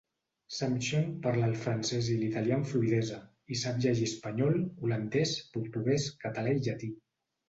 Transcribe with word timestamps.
Sumption 0.59 1.03
parla 1.25 1.49
el 1.49 1.57
francès 1.65 2.07
i 2.13 2.15
l'italià 2.21 2.55
amb 2.59 2.69
fluïdesa, 2.71 3.19
i 3.55 3.57
sap 3.63 3.77
llegir 3.85 4.07
espanyol, 4.13 4.57
holandès, 4.87 5.35
portuguès, 5.59 6.07
català 6.25 6.57
i 6.61 6.65
llatí. 6.69 6.91